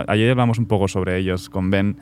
ayer 0.07 0.31
hablamos 0.31 0.57
un 0.57 0.65
poco 0.65 0.87
sobre 0.87 1.17
ellos 1.17 1.49
con 1.49 1.69
Ben, 1.69 1.95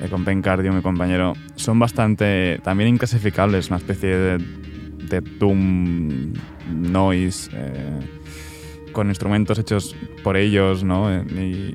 eh, 0.00 0.08
con 0.08 0.24
Ben 0.24 0.40
Cardio, 0.40 0.72
mi 0.72 0.80
compañero. 0.80 1.34
Son 1.56 1.78
bastante 1.78 2.60
también 2.62 2.88
inclasificables, 2.88 3.68
una 3.68 3.78
especie 3.78 4.16
de, 4.16 4.38
de 4.38 5.20
doom 5.20 6.32
noise 6.70 7.50
eh, 7.52 8.00
con 8.92 9.08
instrumentos 9.08 9.58
hechos 9.58 9.96
por 10.22 10.36
ellos, 10.36 10.84
¿no? 10.84 11.12
Eh, 11.12 11.74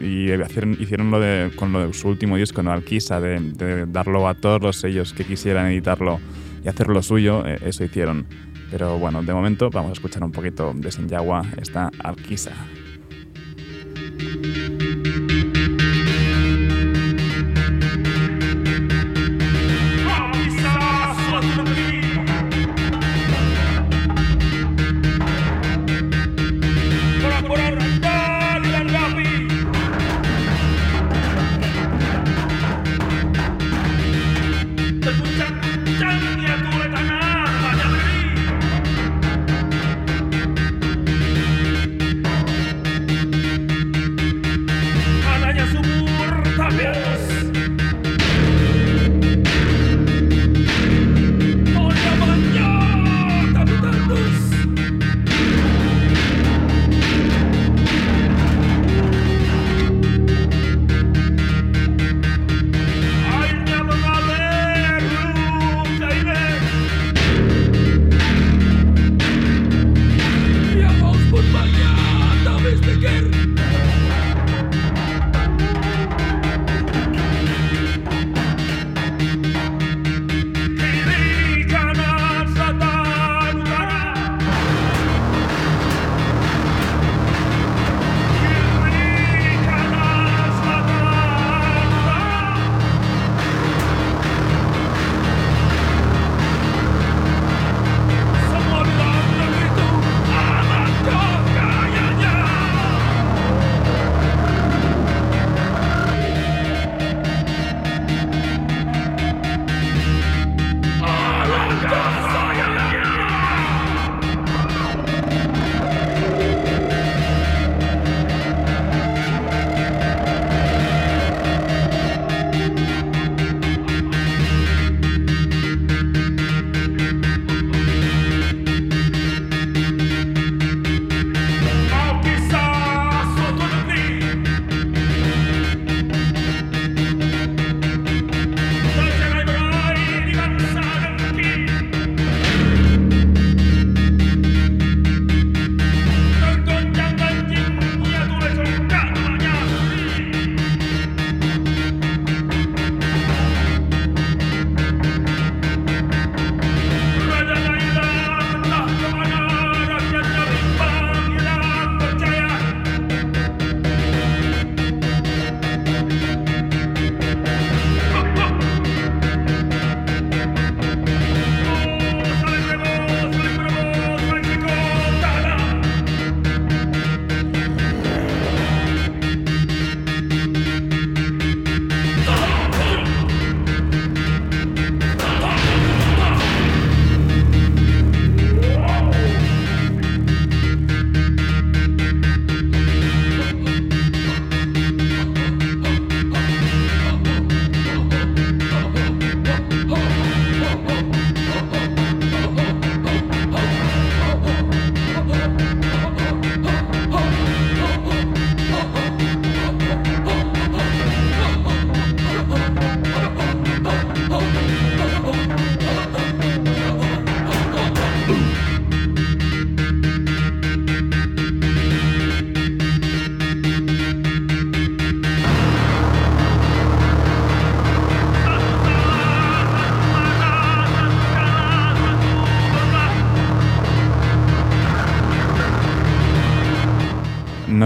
Y, 0.00 0.32
hicieron, 0.32 1.10
lo 1.10 1.20
de, 1.20 1.52
con 1.54 1.72
lo 1.72 1.86
de 1.86 1.92
su 1.92 2.08
último 2.08 2.36
disco, 2.36 2.62
¿no? 2.62 2.72
Alquisa, 2.72 3.20
de, 3.20 3.86
darlo 3.86 4.26
a 4.26 4.34
todos 4.34 4.60
los 4.60 4.76
sellos 4.76 5.12
que 5.12 5.24
quisieran 5.24 5.66
editarlo 5.66 6.18
y 6.64 6.68
hacerlo 6.68 7.00
suyo, 7.02 7.46
eh, 7.46 7.58
eso 7.64 7.84
hicieron. 7.84 8.26
Pero 8.70 8.98
bueno, 8.98 9.22
de 9.22 9.32
momento 9.32 9.70
vamos 9.70 9.90
a 9.90 9.92
escuchar 9.92 10.24
un 10.24 10.32
poquito 10.32 10.72
de 10.74 10.90
Senyawa, 10.90 11.44
esta 11.60 11.90
Alquisa. 12.02 12.52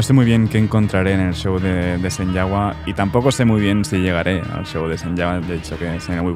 Sé 0.09 0.15
muy 0.15 0.25
bien 0.25 0.49
qué 0.49 0.57
encontraré 0.57 1.13
en 1.13 1.21
el 1.21 1.35
show 1.35 1.59
de, 1.59 1.99
de 1.99 2.11
Senyawa 2.11 2.75
y 2.87 2.95
tampoco 2.95 3.31
sé 3.31 3.45
muy 3.45 3.61
bien 3.61 3.85
si 3.85 3.99
llegaré 3.99 4.41
al 4.41 4.65
show 4.65 4.89
de 4.89 4.97
Senyawa. 4.97 5.41
De 5.41 5.57
hecho, 5.57 5.79
que 5.79 6.01
se 6.01 6.19
me 6.19 6.33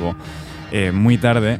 eh, 0.72 0.92
muy 0.92 1.16
tarde. 1.16 1.58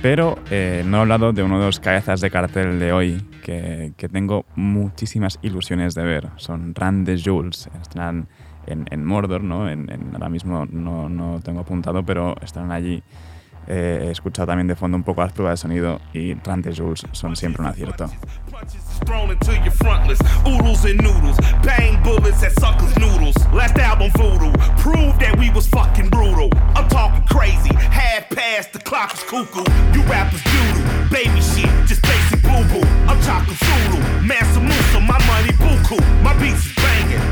Pero 0.00 0.38
eh, 0.52 0.84
no 0.86 0.98
he 0.98 1.00
hablado 1.00 1.32
de 1.32 1.42
uno 1.42 1.58
de 1.58 1.66
los 1.66 1.80
cabezas 1.80 2.20
de 2.20 2.30
cartel 2.30 2.78
de 2.78 2.92
hoy 2.92 3.20
que, 3.42 3.92
que 3.96 4.08
tengo 4.08 4.44
muchísimas 4.54 5.40
ilusiones 5.42 5.96
de 5.96 6.04
ver. 6.04 6.28
Son 6.36 6.72
Rand 6.72 7.04
de 7.04 7.20
Jules. 7.20 7.68
Están 7.82 8.28
en, 8.68 8.86
en 8.88 9.04
Mordor, 9.04 9.42
¿no? 9.42 9.68
En, 9.68 9.90
en- 9.90 10.10
ahora 10.14 10.28
mismo 10.28 10.68
no, 10.70 11.08
no 11.08 11.40
tengo 11.42 11.62
apuntado, 11.62 12.04
pero 12.04 12.36
están 12.42 12.70
allí. 12.70 13.02
Eh, 13.66 14.06
he 14.06 14.10
escuchado 14.10 14.46
también 14.46 14.66
de 14.66 14.76
fondo 14.76 14.96
un 14.96 15.02
poco 15.02 15.22
las 15.22 15.32
pruebas 15.32 15.58
de 15.58 15.62
sonido 15.62 16.00
y 16.12 16.34
Rand 16.34 16.64
de 16.64 16.74
Jules 16.74 17.06
son 17.12 17.36
siempre 17.36 17.62
un 17.62 17.68
acierto. 17.68 18.10
Boo 35.90 35.98
my 36.22 36.79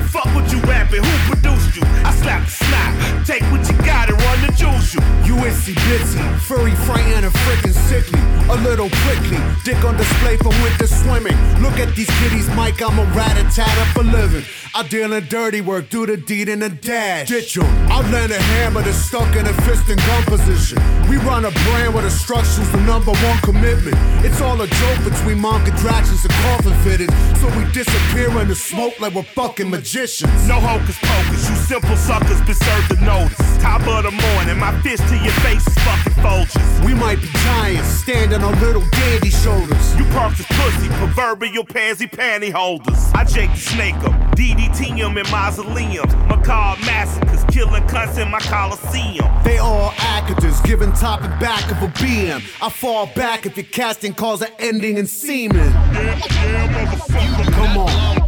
fuck 0.09 0.27
what 0.35 0.51
you 0.53 0.61
rapping, 0.62 1.03
who 1.03 1.33
produced 1.33 1.77
you? 1.77 1.83
I 2.05 2.12
slap 2.12 2.45
the 2.45 2.51
snap, 2.51 3.27
take 3.27 3.43
what 3.53 3.69
you 3.69 3.77
got 3.85 4.09
and 4.09 4.21
run 4.23 4.41
the 4.47 4.53
juice 4.53 4.95
you. 4.95 5.01
USC 5.35 5.75
Bitsy, 5.87 6.21
furry, 6.41 6.75
frightened, 6.87 7.25
and 7.25 7.35
freaking 7.35 7.73
sickly. 7.73 8.21
A 8.51 8.57
little 8.57 8.89
prickly, 8.91 9.39
dick 9.64 9.85
on 9.85 9.97
display 9.97 10.37
for 10.39 10.51
winter 10.62 10.87
swimming. 10.87 11.37
Look 11.61 11.79
at 11.79 11.95
these 11.95 12.11
kitties, 12.21 12.49
Mike, 12.57 12.81
I'm 12.83 12.99
a 12.99 13.05
rat 13.14 13.37
a 13.37 13.45
tat 13.55 13.77
up 13.79 13.89
for 13.89 14.03
living. 14.03 14.45
I 14.75 14.87
deal 14.87 15.12
in 15.12 15.27
dirty 15.27 15.61
work, 15.61 15.91
do 15.91 16.07
the 16.07 16.16
deed 16.16 16.49
in 16.49 16.62
a 16.62 16.69
dash. 16.69 17.29
Ditch 17.29 17.59
'em. 17.59 17.66
I 17.91 18.01
land 18.12 18.33
a 18.33 18.41
hammer 18.41 18.81
that's 18.83 18.97
stuck 18.97 19.35
in 19.35 19.47
a 19.47 19.53
fist 19.64 19.89
and 19.89 20.01
gun 20.07 20.23
position. 20.25 20.79
We 21.09 21.16
run 21.19 21.45
a 21.45 21.51
brand 21.51 21.95
where 21.95 22.05
the 22.05 22.11
structure's 22.11 22.71
the 22.71 22.81
number 22.83 23.12
one 23.12 23.39
commitment. 23.43 23.97
It's 24.25 24.41
all 24.41 24.61
a 24.61 24.66
joke 24.66 25.05
between 25.05 25.41
mom 25.41 25.64
contractions 25.64 26.25
and 26.25 26.33
coffin 26.45 26.75
fitteds. 26.85 27.14
So 27.41 27.49
we 27.59 27.64
disappear 27.73 28.31
in 28.41 28.49
the 28.49 28.55
smoke 28.55 28.99
like 29.01 29.14
we're 29.14 29.23
fucking 29.23 29.58
magicians. 29.67 30.49
No 30.49 30.61
hocus 30.61 30.99
pocus, 31.03 31.49
you 31.51 31.57
simple 31.57 31.97
suckers 31.97 32.41
deserve 32.43 32.89
the 32.89 32.99
notice. 33.05 33.39
Top 33.63 33.81
of 33.87 34.05
the 34.05 34.11
morning, 34.11 34.59
my 34.59 34.73
fist 34.83 35.03
to 35.09 35.17
your 35.17 35.33
face 35.43 35.67
is 35.67 35.75
fucking 35.83 36.23
vultures. 36.23 36.81
We 36.87 36.95
might 36.95 37.21
be 37.21 37.29
giants, 37.45 37.89
standing 37.89 38.43
on 38.43 38.59
little 38.61 38.85
dandy 38.91 39.31
shoulders. 39.31 39.97
You 39.97 40.05
punks 40.13 40.41
is 40.41 40.47
pussy, 40.47 40.89
proverbial 40.99 41.65
pansy 41.65 42.07
panty 42.07 42.53
holders. 42.53 43.11
I 43.15 43.25
Jake 43.25 43.51
the 43.51 43.57
snake 43.59 43.97
up, 44.05 44.13
DDT 44.37 45.01
'em 45.01 45.19
in 45.19 45.29
mausoleums. 45.31 46.15
Macabre 46.29 46.85
massacres, 46.85 47.45
killing 47.51 47.83
cunts 47.89 48.19
in 48.19 48.31
my 48.31 48.41
coliseum. 48.41 49.27
They 49.45 49.59
all 49.59 49.93
actors, 49.99 50.61
giving 50.61 50.93
top 50.93 51.23
and 51.23 51.39
back 51.41 51.71
of 51.71 51.83
a 51.83 51.89
BM. 51.89 52.43
I 52.63 52.69
fall 52.71 53.07
back 53.15 53.47
if 53.47 53.57
your 53.57 53.67
casting 53.67 54.15
calls 54.15 54.43
are 54.43 54.53
ending 54.59 54.97
in 54.97 55.07
semen. 55.07 55.73
Yeah, 55.93 56.21
yeah, 56.45 57.51
Come 57.51 57.79
on. 57.79 58.28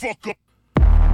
Fuck 0.00 0.28
up. 0.28 0.49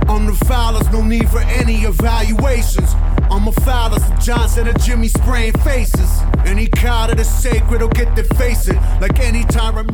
I'm 0.08 0.26
the 0.26 0.88
no 0.92 1.02
need 1.02 1.28
for 1.28 1.40
any 1.40 1.84
evaluations. 1.84 2.94
I'm 3.30 3.48
a 3.48 3.52
foul 3.52 3.94
as 3.94 4.24
Johnson 4.24 4.68
or 4.68 4.72
Jimmy 4.74 5.08
spraying 5.08 5.52
faces. 5.64 6.20
Any 6.44 6.66
that 6.66 7.18
is 7.18 7.28
sacred 7.28 7.82
will 7.82 7.88
get. 7.88 8.06
Like 9.00 9.20
any 9.20 9.44
time 9.44 9.76
a 9.76 9.84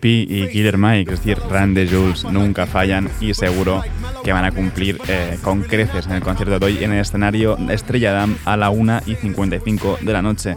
Pi 0.00 0.26
y 0.28 0.48
Killer 0.48 0.76
Mike, 0.76 1.12
es 1.12 1.20
decir, 1.20 1.38
Rand 1.48 1.76
de 1.76 1.86
Jules, 1.88 2.24
nunca 2.24 2.66
fallan 2.66 3.08
y 3.20 3.34
seguro 3.34 3.82
que 4.24 4.32
van 4.32 4.44
a 4.44 4.52
cumplir 4.52 4.98
eh, 5.08 5.38
con 5.42 5.62
creces 5.62 6.06
en 6.06 6.12
el 6.12 6.22
concierto 6.22 6.58
de 6.58 6.66
hoy 6.66 6.84
en 6.84 6.92
el 6.92 7.00
escenario 7.00 7.56
Estrella 7.68 8.12
Damm 8.12 8.36
a 8.44 8.56
la 8.56 8.70
1 8.70 9.00
y 9.06 9.14
55 9.14 9.98
de 10.02 10.12
la 10.12 10.22
noche. 10.22 10.54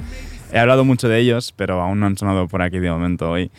He 0.51 0.59
hablado 0.59 0.83
mucho 0.83 1.07
de 1.07 1.19
ellos, 1.19 1.53
pero 1.55 1.81
aún 1.81 1.99
no 1.99 2.05
han 2.07 2.17
sonado 2.17 2.47
por 2.47 2.61
aquí 2.61 2.79
de 2.79 2.89
momento 2.89 3.31
hoy. 3.31 3.51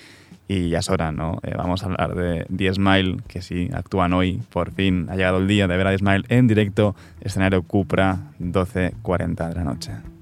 Y 0.47 0.69
ya 0.69 0.81
es 0.81 0.91
hora, 0.91 1.11
¿no? 1.11 1.39
Eh, 1.43 1.55
vamos 1.57 1.83
a 1.83 1.87
hablar 1.87 2.15
de 2.15 2.47
The 2.55 2.75
Smile, 2.75 3.17
que 3.29 3.41
sí, 3.41 3.71
actúan 3.73 4.13
hoy. 4.13 4.43
Por 4.51 4.73
fin 4.73 5.07
ha 5.11 5.17
llegado 5.17 5.39
el 5.39 5.49
día 5.49 5.67
de 5.67 5.77
ver 5.77 5.87
a 5.87 5.91
The 5.91 5.99
Smile 5.99 6.25
en 6.29 6.47
directo, 6.47 6.95
escenario 7.21 7.63
Cupra, 7.63 8.19
12.40 8.41 9.49
de 9.49 9.55
la 9.55 9.65
noche. 9.65 10.14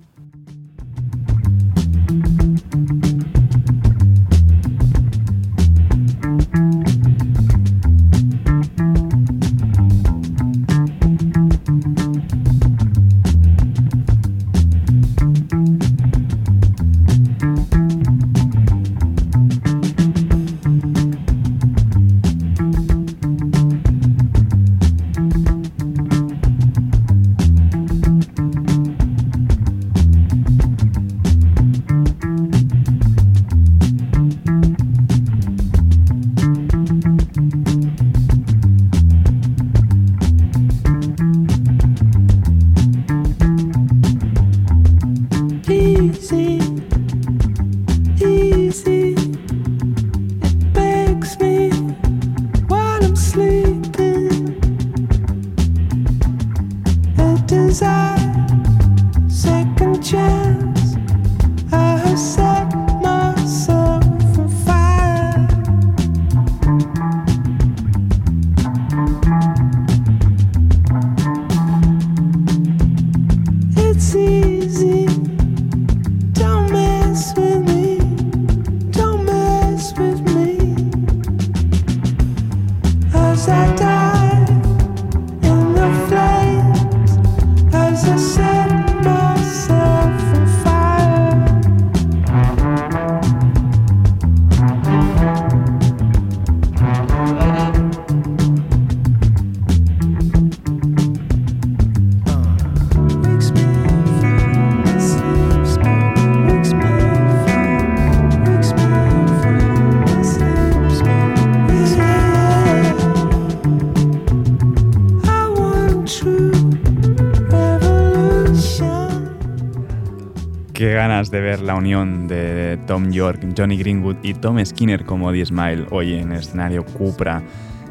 De 121.33 121.41
ver 121.41 121.61
la 121.63 121.75
unión 121.75 122.29
de 122.29 122.79
Tom 122.87 123.11
York, 123.11 123.41
Johnny 123.57 123.77
Greenwood 123.79 124.17
y 124.23 124.35
Tom 124.35 124.65
Skinner 124.65 125.05
como 125.05 125.33
The 125.33 125.47
Smile 125.47 125.87
hoy 125.91 126.15
en 126.15 126.31
el 126.33 126.39
escenario 126.41 126.85
Cupra. 126.85 127.43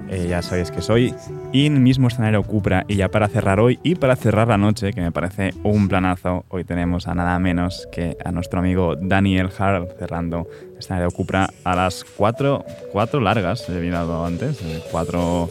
Eh, 0.10 0.28
ya 0.30 0.42
sabéis 0.42 0.72
que 0.72 0.82
soy. 0.82 1.14
Y 1.54 1.66
en 1.66 1.76
el 1.76 1.80
mismo 1.80 2.08
escenario 2.10 2.44
Cupra. 2.44 2.84
Y 2.88 2.98
ya 2.98 3.10
para 3.10 3.28
cerrar 3.30 3.60
hoy 3.60 3.80
y 3.82 3.96
para 3.96 4.16
cerrar 4.16 4.48
la 4.50 4.58
noche, 4.58 4.92
que 4.92 5.02
me 5.02 5.12
parece 5.12 5.54
un 5.64 5.88
planazo, 5.88 6.46
hoy 6.50 6.64
tenemos 6.66 7.08
a 7.08 7.16
nada 7.16 7.40
menos 7.40 7.88
que 7.92 8.16
a 8.24 8.32
nuestro 8.32 8.60
amigo 8.60 8.96
Daniel 8.96 9.50
Hart 9.58 9.98
cerrando 9.98 10.48
el 10.74 10.78
escenario 10.80 11.10
Cupra 11.12 11.50
a 11.64 11.76
las 11.76 12.04
4 12.18 12.64
cuatro, 12.92 13.22
largas, 13.22 13.68
he 13.70 13.80
mirado 13.80 14.26
antes, 14.26 14.60
4 14.92 15.50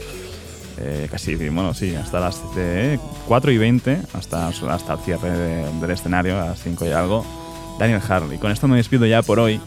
eh, 0.82 1.08
casi, 1.10 1.34
bueno, 1.36 1.74
sí, 1.74 1.94
hasta 1.94 2.20
las 2.20 2.42
eh, 2.56 2.98
4 3.28 3.52
y 3.52 3.58
20, 3.58 3.98
hasta, 4.14 4.48
hasta 4.48 4.92
el 4.92 4.98
cierre 5.00 5.30
de- 5.30 5.80
del 5.80 5.90
escenario, 5.90 6.40
a 6.40 6.46
las 6.46 6.62
5 6.62 6.86
y 6.86 6.90
algo, 6.90 7.24
Daniel 7.80 8.02
Harley. 8.06 8.38
Con 8.38 8.52
esto 8.52 8.68
me 8.68 8.76
despido 8.76 9.06
ya 9.06 9.22
por 9.22 9.40
hoy. 9.40 9.58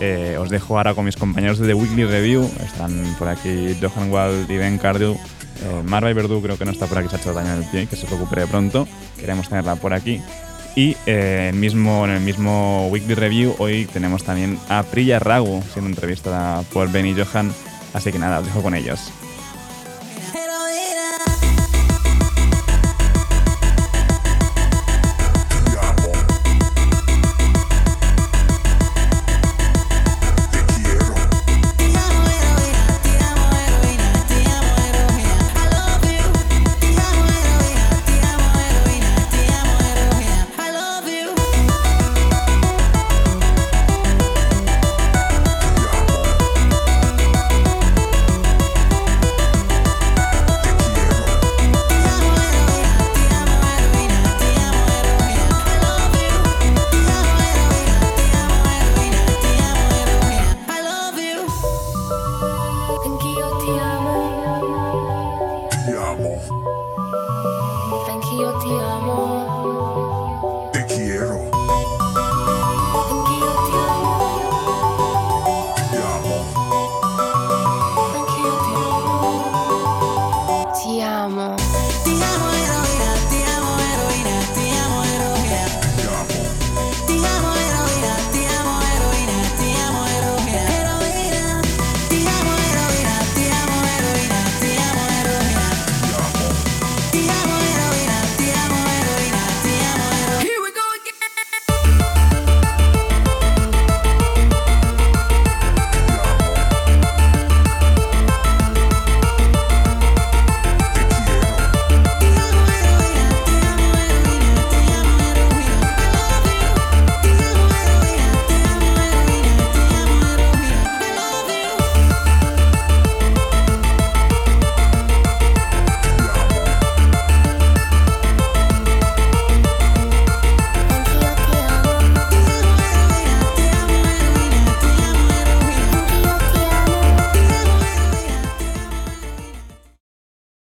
Eh, 0.00 0.36
os 0.40 0.48
dejo 0.48 0.78
ahora 0.78 0.94
con 0.94 1.04
mis 1.04 1.16
compañeros 1.16 1.58
de 1.58 1.68
The 1.68 1.74
Weekly 1.74 2.04
Review. 2.06 2.50
Están 2.64 3.14
por 3.18 3.28
aquí 3.28 3.76
Johan 3.80 4.10
Wald 4.10 4.50
y 4.50 4.56
Ben 4.56 4.78
Cardew. 4.78 5.12
Eh, 5.14 5.82
Marva 5.84 6.12
Verdú 6.12 6.40
creo 6.40 6.56
que 6.56 6.64
no 6.64 6.70
está 6.70 6.86
por 6.86 6.98
aquí, 6.98 7.08
se 7.08 7.16
ha 7.16 7.18
hecho 7.18 7.34
daño 7.34 7.52
en 7.52 7.62
el 7.62 7.68
pie, 7.68 7.86
que 7.86 7.96
se 7.96 8.06
recupere 8.06 8.46
pronto. 8.46 8.88
Queremos 9.18 9.48
tenerla 9.48 9.76
por 9.76 9.92
aquí. 9.92 10.20
Y 10.76 10.96
eh, 11.06 11.52
mismo, 11.54 12.04
en 12.06 12.12
el 12.12 12.20
mismo 12.20 12.88
Weekly 12.88 13.14
Review 13.14 13.54
hoy 13.58 13.86
tenemos 13.92 14.24
también 14.24 14.58
a 14.68 14.82
Priya 14.84 15.18
Ragu 15.18 15.62
siendo 15.72 15.90
entrevistada 15.90 16.62
por 16.72 16.90
Ben 16.90 17.06
y 17.06 17.14
Johan. 17.14 17.52
Así 17.92 18.10
que 18.10 18.18
nada, 18.18 18.38
os 18.38 18.46
dejo 18.46 18.62
con 18.62 18.74
ellos. 18.74 19.12